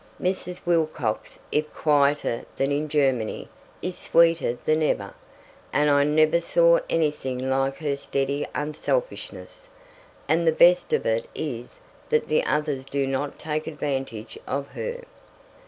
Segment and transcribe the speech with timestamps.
[0.19, 0.65] Mrs.
[0.65, 3.49] Wilcox, if quieter than in Germany,
[3.83, 5.13] is sweeter than ever,
[5.71, 9.69] and I never saw anything like her steady unselfishness,
[10.27, 15.03] and the best of it is that the others do not take advantage of her.